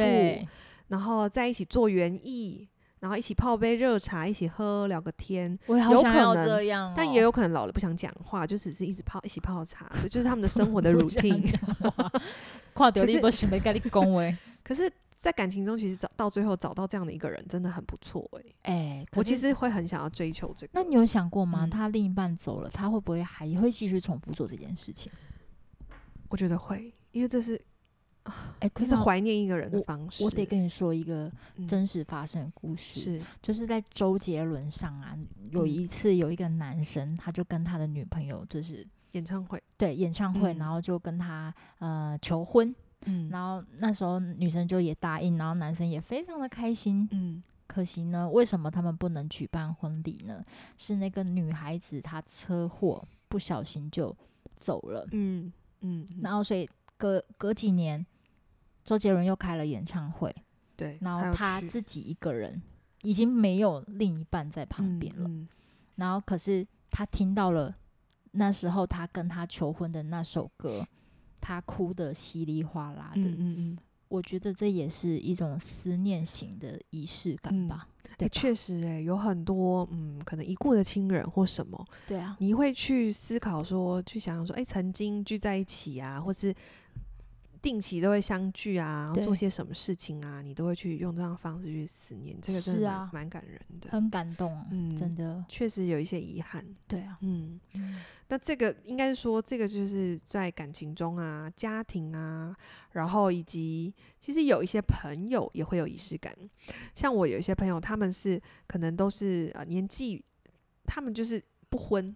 [0.88, 2.66] 然后在一起做园艺，
[3.00, 5.58] 然后一起泡杯热茶，一起喝聊个天。
[5.66, 11.54] 我也好想要这样哦，但也有可能老了不想讲话，就只是一直泡一起泡茶，这就是他们的 生活的 routine。
[12.72, 14.90] 跨掉一个准备跟你恭维，可是。
[15.18, 18.54] 在感情中，其实找到最后找到这样的一个人，真的很不错哎、欸。
[18.62, 20.70] 哎、欸，我其实会很想要追求这个。
[20.72, 21.64] 那你有想过吗？
[21.64, 25.10] 嗯、他另一半走了，他会不会还会继续重复做这件事情？
[26.28, 27.60] 我觉得会，因为这是
[28.22, 30.22] 啊，哎、欸，这是怀念一个人的方式。
[30.22, 31.28] 我，我得跟你说一个
[31.66, 35.18] 真实发生的故事，嗯、是就是在周杰伦上啊，
[35.50, 42.72] 有一次有一个男生，他就跟他的女朋友就是演唱会，对演唱会，嗯、然后就跟他呃求婚。
[43.06, 47.08] 嗯，然后那时候女生就也答应，然后男生也非常的开心。
[47.12, 50.44] 嗯，可惜呢，为什么他们不能举办婚礼呢？
[50.76, 54.14] 是那个女孩子她车祸不小心就
[54.56, 55.06] 走了。
[55.12, 58.04] 嗯嗯，然后所以隔隔几年，
[58.84, 60.34] 周杰伦又开了演唱会。
[60.76, 62.60] 对，然后他自己一个人
[63.02, 65.28] 已经没有另一半在旁边了。
[65.28, 65.48] 嗯嗯，
[65.96, 67.74] 然后可是他听到了
[68.32, 70.86] 那时候他跟他求婚的那首歌。
[71.40, 77.88] 他哭得稀里哗啦的，嗯嗯嗯，我觉得这也是一种思念型的仪式感吧。
[78.16, 86.54] 对，确实，诶，有很多，嗯，可能已故的亲人或什么，对啊，你会去思考说，去想想说，诶，曾经聚在一起啊，或是。
[87.60, 97.58] 定期都会相聚啊，做些什么事情啊，你都会去用这样方式去思念，这个真的蛮、啊、蛮感人的，很感动，嗯，真的，确实有一些遗憾，对啊，嗯，
[98.28, 102.54] 那这个应该说，这个就是在感情中啊，家庭啊，
[102.92, 106.36] 然后以及其实有一些朋友也会有仪式感，
[106.94, 110.24] 像我有一些朋友，他们是可能都是呃年纪，
[110.84, 112.14] 他们就是不婚。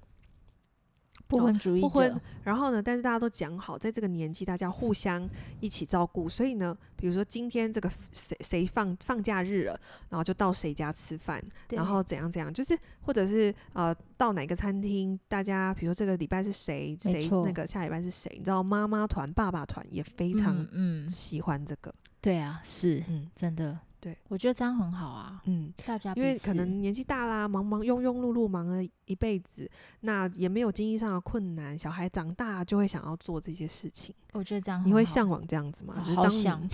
[1.39, 2.83] 不婚主义者，不婚，然后呢？
[2.83, 5.29] 但是大家都讲好，在这个年纪，大家互相
[5.61, 6.29] 一起照顾。
[6.29, 21.91] 所以呢，比如说今天这个谁谁放放假日了，然后就到谁家吃饭，然后怎样怎样，就是或者是呃到哪个餐厅，大家比如说这个礼拜是谁谁那个下礼拜是谁，你知道妈妈团、爸爸团也非常嗯喜欢这个。
[21.91, 23.79] 嗯嗯、对啊，是嗯真的。
[24.03, 25.41] 对，我觉得这样很好啊。
[25.45, 34.13] 嗯，大家因为可能年纪大啦，忙忙庸庸碌碌忙了一辈子，那也没有经济上的困难，小孩长大就会想要做这些事情。
[34.33, 36.03] 我觉得这样，你会向往这样子吗？
[36.05, 36.69] 就是当好想，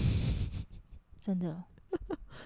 [1.20, 1.62] 真的，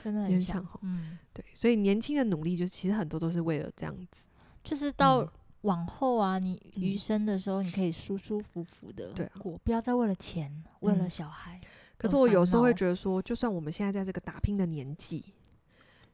[0.00, 0.66] 真的很想。
[0.80, 4.26] 嗯，对，所以年轻的努力，就是其实很多都是为了这样子，
[4.64, 5.24] 就是到
[5.60, 11.60] 往后啊，你余生的时候，你可以舒舒服服的过，不要再为了钱，为了小孩。
[12.02, 15.24] 可是我有时候会觉得说，就算我们现在在这个打拼的年纪，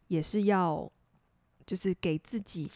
[0.09, 0.90] 也是要
[1.64, 2.70] 就是给自己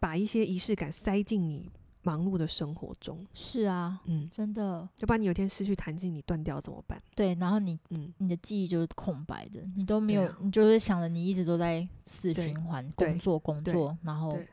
[0.00, 1.70] 把一些仪式感塞进你
[2.02, 3.24] 忙碌的生活中。
[3.32, 7.00] 是啊，嗯，真的，要不然你有一天失去弹性，你断掉怎么办？
[7.14, 14.48] 对，然后你，嗯，你的记忆就是空白的，你都没有，啊、你就是想着你一直都在死循环工作工作，然后，对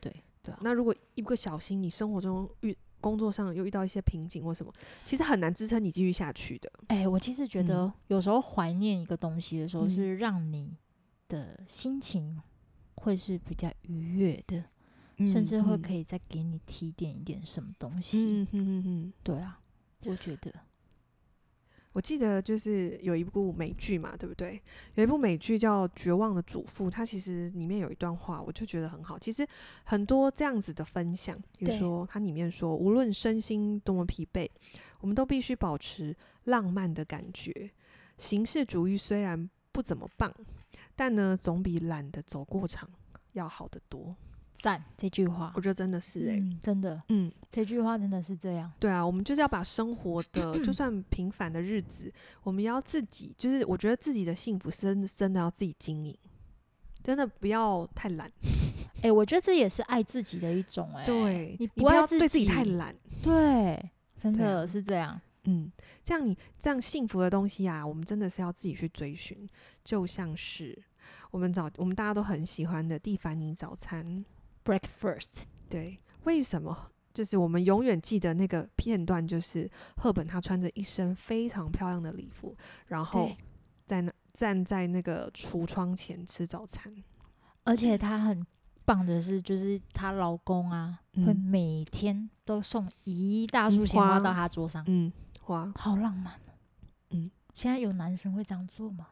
[0.00, 0.54] 对对。
[0.60, 4.72] 那如果一不小心，你生活中遇工作上又遇到一些瓶颈或什么，
[5.04, 6.68] 其实很难支撑你继续下去的。
[6.88, 10.76] 哎、欸，我其实觉得有时候怀念一个东西的时候，是让你
[11.28, 12.42] 的心情
[12.96, 14.64] 会是比较愉悦的，
[15.18, 18.26] 嗯、甚至会可以再给你提点一点什么东西。
[18.26, 19.60] 嗯嗯嗯嗯，对啊，
[20.06, 20.52] 我觉得。
[21.96, 24.60] 我记得就是有一部美剧嘛，对不对？
[24.96, 29.18] 有一部美剧叫《绝望的主妇》，它其实里面有一段话，我就觉得很好。
[29.18, 29.46] 其实
[29.84, 34.46] 很多这样子的分享，比如说它里面说，无论身心多么疲惫，
[35.00, 37.70] 我们都必须保持浪漫的感觉。
[38.18, 40.30] 形式主义虽然不怎么棒，
[40.94, 42.86] 但呢，总比懒得走过场
[43.32, 44.14] 要好得多。
[44.56, 48.72] 赞这句话，我觉得真的是哎、欸嗯，真的，嗯，这句话真的是这样。
[48.80, 56.16] 对啊，我们就是要把生活的就算平凡的日子，我们要自己，就是我觉得自己的幸福是真的真的要自己经营，
[57.04, 58.26] 真的不要太懒。
[58.96, 61.04] 哎、欸，我觉得这也是爱自己的一种哎、欸。
[61.04, 62.96] 对，你不要对自己太懒。
[63.22, 65.20] 对，真的是这样。
[65.44, 65.70] 嗯，
[66.02, 69.48] 这样你这样幸福的东西啊，我们真的是要自己去追寻。
[69.84, 70.76] 就像是
[71.30, 74.24] 我们早我们大家都很喜欢的蒂凡尼早餐。
[74.66, 76.90] Breakfast，对，为什么？
[77.14, 82.54] 就是我们永远记得那个片段，就是赫本她穿着一身非常漂亮的礼服，
[82.88, 83.30] 然后
[83.86, 86.92] 在那站在那个橱窗前吃早餐。
[87.64, 88.44] 而且她很
[88.84, 94.84] 棒的是，就是她老公啊，嗯、会每天都送一大束鲜花到她桌上。
[94.86, 96.34] 嗯，花好浪漫。
[97.10, 99.06] 嗯，现在有男生会这样做吗？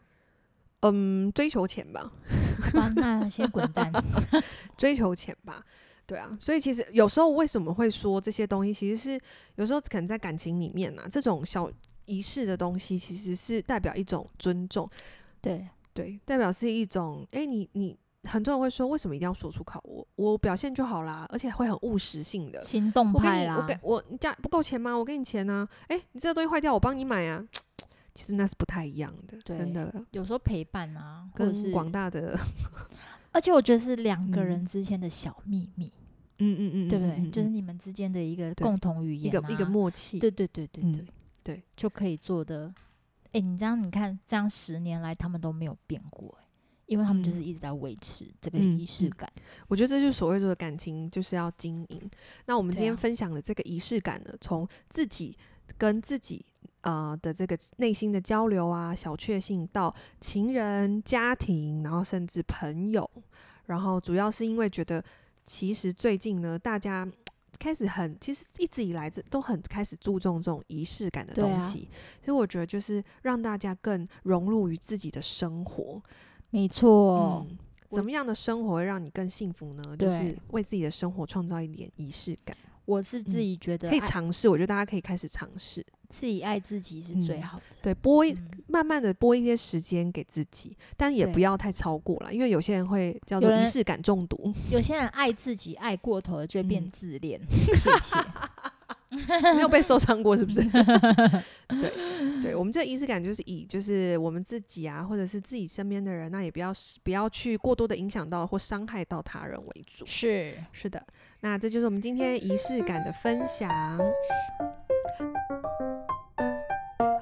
[0.87, 2.13] 嗯，追求钱吧。
[2.77, 3.91] 啊，那先滚蛋。
[4.77, 5.65] 追求钱吧，
[6.07, 6.37] 对啊。
[6.39, 9.21] 所以其实有时候为什么会说这些东西，其实是
[9.57, 11.71] 有时候可能在感情里面啊，这种小
[12.05, 14.89] 仪式的东西，其实是代表一种尊重。
[15.41, 19.81] 对对，代表是一种，哎、欸，你你很多人会说，为什么一定要说出口？
[19.85, 23.59] 我我表现就好啦，而且会很务实性的行动派啦。
[23.59, 24.95] 我给我你家不够钱吗？
[24.95, 25.87] 我给你钱呢、啊。
[25.89, 27.43] 哎、欸，你这个东西坏掉，我帮你买啊。
[28.15, 29.93] 其实那是不太一样的，真的。
[30.13, 32.39] 有时候陪伴啊，跟广大的，
[33.33, 35.93] 而且我觉得是两个人之间的小秘密。
[36.39, 37.31] 嗯嗯嗯，对不对？
[37.31, 40.19] 就是你们之间的一个共同语言、啊，一个一个默契。
[40.19, 41.07] 对对对对对、嗯、
[41.45, 42.73] 对，就可以做的。
[43.33, 46.37] 哎，你这样你看，这样十年来他们都没有变过，
[46.87, 49.65] 因为他们就是一直在维持这个仪式感、嗯嗯。
[49.69, 52.11] 我觉得这就是所谓的感情，就是要经营。
[52.47, 55.37] 那我们今天分享的这个仪式感呢，从自己
[55.79, 56.45] 跟自己。
[56.85, 63.09] 呃的这个内心的交流啊，小确幸到情人、家庭，然后甚至朋友，
[63.67, 65.03] 然后主要是因为觉得，
[65.45, 67.09] 其实最近呢，大家
[67.59, 76.03] 开始很，其实一直以来这都很开始注重这种仪式感的东西，啊、所以我觉得就是让大家更融入于自己的生活。
[76.51, 79.97] 没错、嗯，怎么样的生活会让你更幸福呢？
[79.97, 82.55] 就是为自己的生活创造一点仪式感。
[82.85, 85.85] 我是自己觉得、嗯、可以尝试，我觉得大家可以开始尝试。
[86.15, 87.63] 自己爱自己是最好的。
[87.71, 94.53] 嗯、对，拨一、嗯、慢慢的拨一些时间给自己，但也不要太超过了，因为有些人会叫做仪式感中毒。
[94.71, 97.41] 有些人爱自己爱过头了，就会变自恋。
[97.41, 98.17] 嗯、 谢谢。
[99.55, 100.61] 没有被受伤过是不是？
[101.81, 106.73] 对对，我们这仪式感就是以就是我们自己啊，或者是自己身边的人，那也不要
[107.05, 110.05] 不要去过多的影响到或伤害到他人为主。
[110.05, 111.01] 是是的，
[111.43, 113.71] 那这就是我们今天仪式感的分享。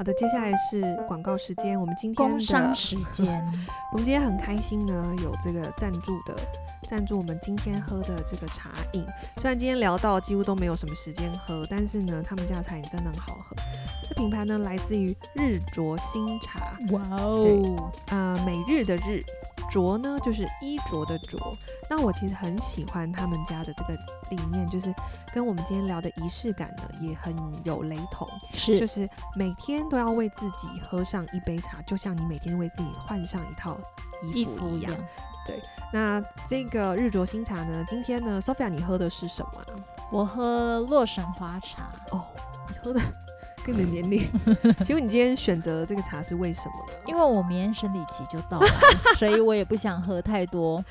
[0.02, 1.80] 好的，接下来是广告时间。
[1.80, 3.40] 我们今天的工商时间，
[3.92, 6.34] 我们今天很开心呢，有这个赞助的
[6.90, 9.06] 赞助我们今天喝的这个茶饮。
[9.36, 13.54] 虽然今天聊到几乎都没有什么时间喝，但是呢，他们家的茶饮真的很好喝。
[14.02, 16.76] 这品牌呢，来自于日卓新茶。
[16.90, 19.22] 哇哦，呃，每日的日。
[19.70, 21.38] 着呢，就是衣着的着。
[21.88, 23.94] 那我其实很喜欢他们家的这个
[24.28, 24.94] 理念，就是
[25.32, 27.34] 跟我们今天聊的仪式感呢，也很
[27.64, 28.28] 有雷同。
[28.52, 33.78] 是，就是每天都要为自己喝上一杯茶，就像你每天为自己换上一套
[34.34, 34.92] 衣服一样。
[34.92, 35.04] 一样
[35.46, 39.64] 对，那这个日卓新茶呢，今天呢，Sophia，你喝的是什么？
[40.10, 41.84] 我喝洛神花茶。
[42.10, 42.26] 哦，
[42.68, 43.00] 你喝的。
[43.64, 44.22] 跟你的年龄，
[44.84, 46.98] 请问你今天选择这个茶是为什么呢？
[47.06, 48.66] 因为我明天生理期就到了，
[49.16, 50.84] 所以我也不想喝太多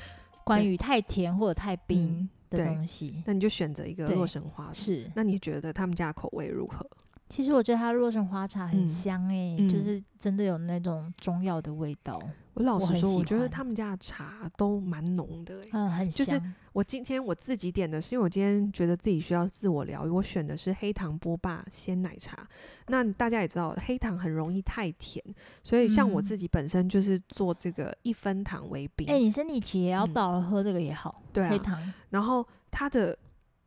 [0.44, 3.12] 关于太甜或者太冰的东西。
[3.16, 4.70] 嗯、那你就选择一个洛神花。
[4.72, 6.86] 是，那你觉得他们家的口味如何？
[7.32, 12.20] 其实我觉得它洛神花茶很香诶、欸，嗯、就是真的有那种中药的味道。
[12.52, 16.26] 我老实说，我，我觉得他们家的茶都蛮浓的、欸，嗯，很香。
[16.26, 16.42] 就是
[16.74, 22.46] 我今天我自己点的，是因为我今天觉得自己需要自我疗愈，我选的是黑糖波霸鲜奶茶。
[22.88, 25.24] 那大家也知道，黑糖很容易太甜，
[25.62, 29.08] 所以像我自己本身就是做这个一分糖为冰。
[29.08, 31.22] 哎、嗯欸，你身体期也要到了，喝这个也好。
[31.32, 31.92] 对、啊，黑糖。
[32.10, 33.18] 然后它的。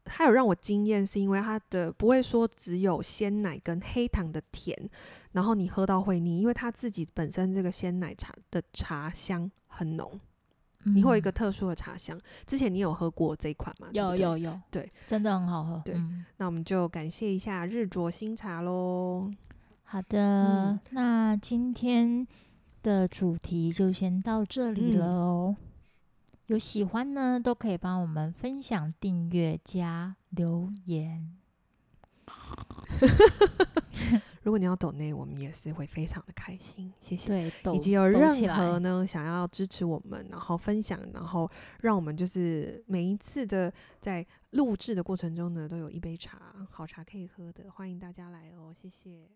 [0.06, 4.78] 它有让我惊艳，是因为它的不会说只有鲜奶跟黑糖的甜，
[5.32, 10.18] 然后你喝到会腻，因为它自己本身这个鲜奶茶的茶香很浓，
[10.84, 12.18] 嗯、你会有一个特殊的茶香。
[12.46, 13.90] 之前你有喝过这一款吗？
[13.92, 15.82] 有有有，对，真的很好喝。
[15.84, 19.30] 对，嗯、那我们就感谢一下日卓新茶喽。
[19.84, 22.28] 好的，嗯、那今天
[22.84, 25.56] 的主题就先到这里了哦。
[26.48, 31.36] 嗯有喜欢呢，都可以帮我们分享、订阅、加留言。
[34.44, 37.28] 如果你要抖内，我们也是会非常的开心，谢谢。
[37.28, 41.50] 对，以及有任何呢想要支持我们，然后分享，然后
[41.82, 46.38] 让我们就是每一次的在录制的过程中呢，都有一杯茶
[46.70, 49.32] 好茶可以喝的，欢迎大家来哦，谢谢。